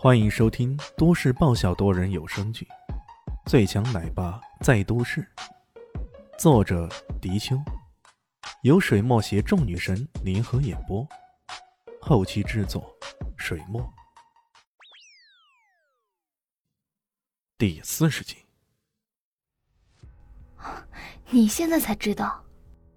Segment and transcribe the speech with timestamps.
[0.00, 2.64] 欢迎收听都市爆笑多人有声剧
[3.50, 5.20] 《最强奶爸在都市》，
[6.38, 6.88] 作者：
[7.20, 7.60] 迪秋，
[8.62, 11.04] 由水墨携众女神联合演播，
[12.00, 12.96] 后期制作：
[13.36, 13.92] 水墨。
[17.58, 18.36] 第四十集，
[21.28, 22.40] 你现在才知道？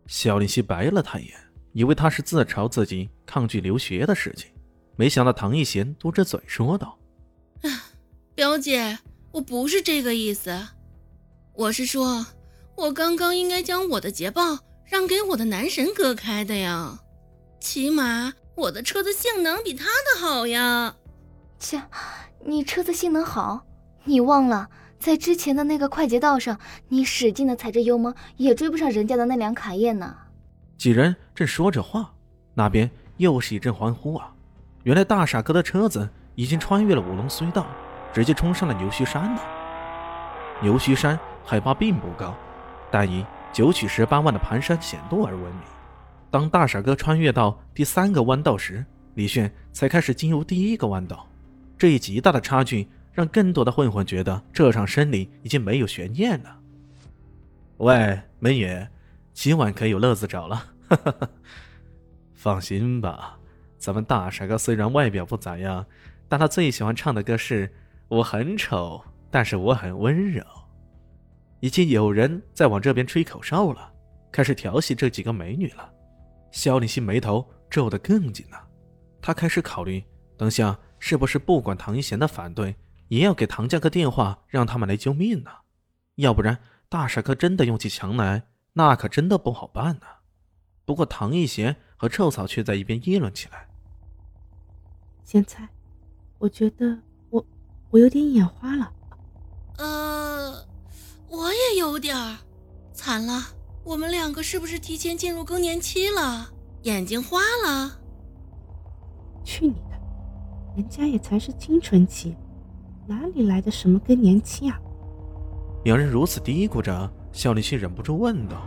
[0.05, 4.53] 小林熙白了他一眼，以为他是自嘲自己抗拒留学的事情。
[5.01, 6.99] 没想到唐艺贤嘟着嘴说道
[8.35, 8.99] ：“表姐，
[9.31, 10.55] 我不是这个意思，
[11.55, 12.23] 我是说，
[12.77, 16.99] 我刚刚应该将我的捷豹让给我的男神哥开的呀，
[17.59, 20.95] 起码我的车子性能比他的好呀。
[21.57, 21.81] 切，
[22.45, 23.65] 你车子性能好？
[24.03, 30.15] 你忘了，在之前的那个快捷道上，你使劲的踩着油门，也追不上人家的那辆卡宴呢。”
[30.77, 32.13] 几人正说着话，
[32.53, 34.31] 那边又是一阵欢呼啊！
[34.83, 37.67] 原来大傻哥的车子已经穿越了五龙隧道，
[38.13, 39.41] 直接冲上了牛须山了。
[40.61, 42.35] 牛须山海拔并不高，
[42.89, 45.63] 但以九曲十八弯的盘山险路而闻名。
[46.29, 51.27] 当大傻哥穿越到第三个弯道时，李炫才开始进入第一个弯道。
[51.77, 56.57] 这一极大的差距让更多的混混觉得这场胜利已经没有悬念了。
[57.77, 58.87] 喂，美女，
[59.33, 60.63] 今晚可有乐子找了？
[62.33, 63.37] 放心吧。
[63.81, 65.83] 咱们大傻哥虽然外表不咋样，
[66.29, 67.67] 但他最喜欢唱的歌是
[68.09, 70.43] 《我很丑，但是我很温柔》。
[71.61, 73.91] 已经有人在往这边吹口哨了，
[74.31, 75.91] 开始调戏这几个美女了。
[76.51, 78.67] 肖立新眉头皱得更紧了，
[79.19, 80.03] 他开始考虑，
[80.37, 82.75] 等下是不是不管唐一贤的反对，
[83.07, 85.49] 也要给唐家个电话，让他们来救命呢？
[86.17, 86.55] 要不然
[86.87, 88.43] 大傻哥真的用起强来，
[88.73, 90.05] 那可真的不好办呢。
[90.85, 93.67] 不过唐一贤和臭草却在一边议论起来。
[95.31, 95.65] 咸菜，
[96.39, 96.93] 我觉得
[97.29, 97.45] 我
[97.89, 98.91] 我有点眼花了。
[99.77, 100.51] 呃，
[101.29, 102.35] 我也有点儿，
[102.93, 103.41] 惨了，
[103.85, 106.51] 我们两个是不是提前进入更年期了？
[106.81, 107.97] 眼睛花了？
[109.41, 109.97] 去你的！
[110.75, 112.35] 人家也才是青春期，
[113.07, 114.77] 哪里来的什么更年期啊？
[115.85, 118.61] 两人如此嘀咕着，肖立新忍不住问道：“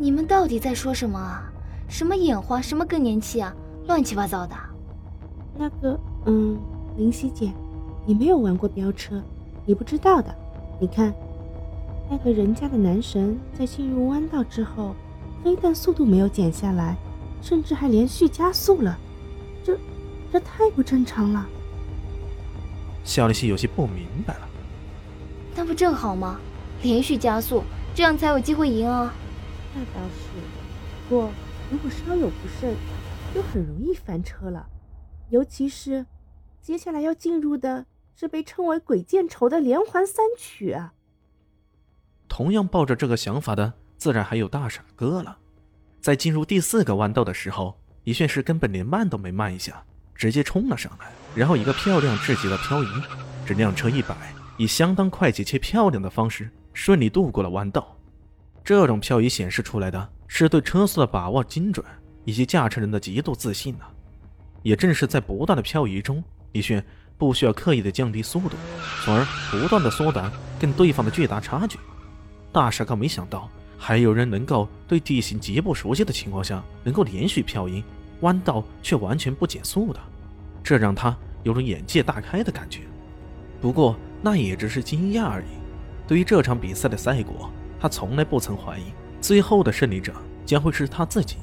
[0.00, 1.52] 你们到底在说什么啊？
[1.90, 3.54] 什么眼花，什么更年期啊？
[3.86, 4.56] 乱七八糟的！”
[5.58, 6.56] 那个，嗯，
[6.96, 7.52] 林夕姐，
[8.06, 9.20] 你没有玩过飙车，
[9.66, 10.32] 你不知道的。
[10.78, 11.12] 你看，
[12.08, 14.94] 那个人家的男神在进入弯道之后，
[15.42, 16.96] 非但速度没有减下来，
[17.42, 18.96] 甚至还连续加速了，
[19.64, 19.76] 这，
[20.32, 21.44] 这太不正常了。
[23.02, 24.48] 肖立西有些不明白了。
[25.56, 26.38] 那不正好吗？
[26.84, 27.64] 连续加速，
[27.96, 29.12] 这样才有机会赢啊。
[29.74, 30.38] 那倒是，
[31.08, 31.30] 不过
[31.68, 32.76] 如果稍有不慎，
[33.34, 34.64] 就很容易翻车了。
[35.30, 36.06] 尤其是，
[36.62, 37.84] 接下来要进入的
[38.14, 40.94] 是被称为“鬼见愁”的连环三曲啊！
[42.28, 45.38] 同样抱着这个想法的，自然还有大傻哥了。
[46.00, 49.82] 在进入第四个弯道的时候，李炫是根本连慢都没慢一下，
[50.14, 52.86] 直接冲了上来，然后一个漂亮至极的漂移，
[53.46, 54.16] 这辆车一摆，
[54.56, 57.94] 以相当快捷且漂亮的方式顺利度过了弯道。
[58.64, 61.84] 这种漂移显示出来的是对车速的把握精准，
[62.24, 63.84] 以及驾车人的极度自信呢。
[64.62, 66.84] 也正是在不断的漂移中，李炫
[67.16, 68.56] 不需要刻意的降低速度，
[69.04, 71.78] 从而不断的缩短跟对方的巨大差距。
[72.52, 77.82] 大傻哥没想到还有人能够对地形极不熟悉的情况下，能够连续漂移
[78.20, 80.00] 弯道却完全不减速的，
[80.62, 82.80] 这让他有种眼界大开的感觉。
[83.60, 85.46] 不过那也只是惊讶而已。
[86.06, 88.84] 对于这场比赛的赛果，他从来不曾怀疑，
[89.20, 90.12] 最后的胜利者
[90.46, 91.36] 将会是他自己。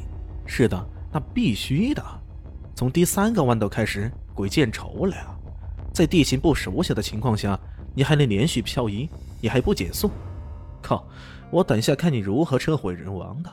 [0.45, 2.03] 是的，那必须的。
[2.75, 5.15] 从第三个弯道开始，鬼见愁了！
[5.93, 7.57] 在地形不熟悉的情况下，
[7.93, 9.09] 你还能连续漂移，
[9.39, 10.11] 你还不减速？
[10.81, 11.07] 靠！
[11.49, 13.49] 我等下看你如何车毁人亡的！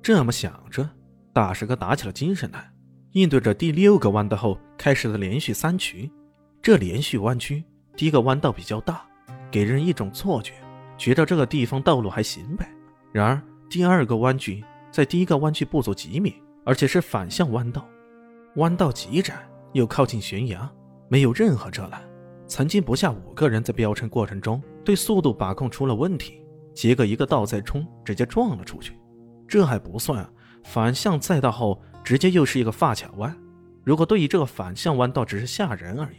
[0.00, 0.88] 这么想着，
[1.32, 2.70] 大师哥打起了精神来，
[3.12, 6.08] 应对着第六个弯道后开始的连续三曲。
[6.62, 7.64] 这连续弯曲，
[7.96, 9.02] 第一个弯道比较大，
[9.50, 10.52] 给人一种错觉，
[10.96, 12.68] 觉得这个地方道路还行呗。
[13.10, 17.84] 然而第二个弯曲在第一个弯曲不足几米，而且是反向弯道。
[18.56, 19.34] 弯道极窄，
[19.72, 20.70] 又靠近悬崖，
[21.08, 22.02] 没有任何遮拦。
[22.46, 26.44] 曾经不下五个人在飙车过程中对速度把控出了问题，
[26.74, 28.94] 结果一个倒再冲，直接撞了出去。
[29.48, 30.28] 这还不算，
[30.64, 33.34] 反向赛道后直接又是一个发卡弯。
[33.84, 36.16] 如果对于这个反向弯道只是吓人而已，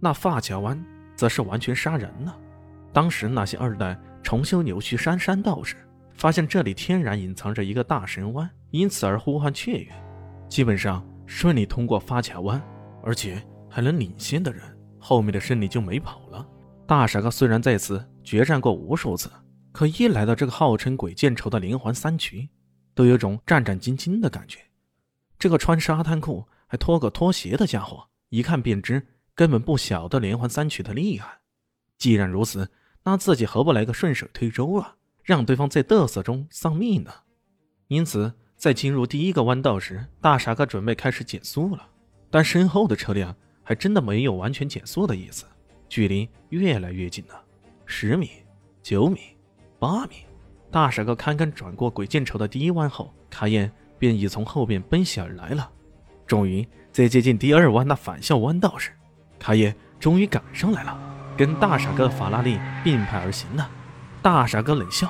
[0.00, 0.84] 那发卡弯
[1.14, 2.36] 则是完全杀人了。
[2.92, 5.76] 当时那些二代重修牛须山山道时，
[6.14, 9.92] 发现这里天然隐藏着一个大神弯，因此而呼唤雀跃，
[10.48, 11.06] 基本上。
[11.28, 12.58] 顺利通过发卡弯，
[13.02, 14.62] 而且还能领先的人，
[14.98, 16.44] 后面的胜利就没跑了。
[16.86, 19.30] 大傻哥虽然在此决战过无数次，
[19.70, 22.48] 可一来到这个号称鬼见愁的连环三曲，
[22.94, 24.58] 都有种战战兢兢的感觉。
[25.38, 31.38] 这个穿沙滩裤还拖个拖鞋的家伙，一看便知根本不晓得连环三曲的厉害。
[31.98, 32.70] 既然如此，
[33.04, 37.12] 那自己何不来个顺水推舟啊，让对方在嘚瑟中丧命呢？
[37.88, 41.86] 因此，在进入第一个弯道时，大傻哥准备开始减速了，
[42.28, 43.32] 但身后的车辆
[43.62, 45.46] 还真的没有完全减速的意思，
[45.88, 47.40] 距离越来越近了。
[47.86, 48.30] 十米、
[48.82, 49.20] 九米、
[49.78, 50.26] 八米，
[50.72, 55.70] 大傻哥堪堪转过鬼见愁的第一弯后，卡宴便已从后边奔袭而来了。
[56.26, 58.90] 终于，在接近第二弯那反向弯道时，
[59.38, 60.98] 卡宴终于赶上来了，
[61.36, 63.70] 跟大傻哥法拉利并排而行了。
[64.20, 65.08] 大傻哥冷笑，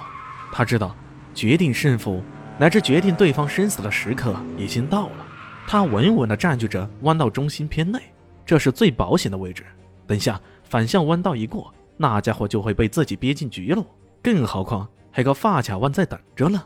[0.53, 0.95] 他知道
[1.35, 2.23] 决定胜负。
[2.59, 5.27] 乃至决定对方生死的时刻已经到了，
[5.67, 8.01] 他稳稳地占据着弯道中心偏内，
[8.45, 9.65] 这是最保险的位置。
[10.07, 13.85] 等下反向弯道一过，那家伙就会被自己憋进局了。
[14.21, 16.63] 更何况还有个发卡弯在等着呢。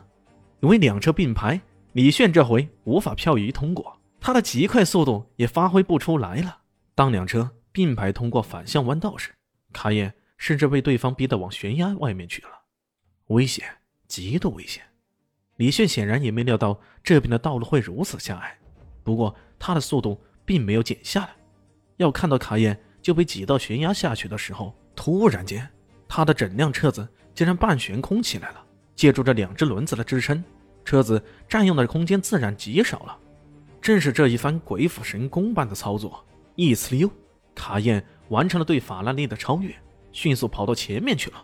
[0.61, 1.61] 因为两车并排，
[1.91, 6.57] 李炫这回无法漂移通过，他的极快速度也发挥不出来了。
[6.95, 9.31] 当两车并排通过反向弯道时，
[9.71, 12.49] 卡宴甚至被对方逼得往悬崖外面去了，
[13.27, 13.65] 危险，
[14.07, 14.81] 极度危险。
[15.57, 18.57] 李炫显然也没料到这边的道路会如此狭隘，
[19.03, 21.29] 不过他的速度并没有减下来。
[21.97, 25.67] 要看到卡宴就被挤到悬崖下去的时候，突然间，
[26.07, 28.63] 他的整辆车子竟然半悬空起来了。
[28.95, 30.43] 借助着两只轮子的支撑，
[30.85, 33.17] 车子占用的空间自然极少了。
[33.81, 36.23] 正是这一番鬼斧神工般的操作，
[36.55, 37.09] 一呲溜，
[37.55, 39.73] 卡宴完成了对法拉利的超越，
[40.11, 41.43] 迅速跑到前面去了。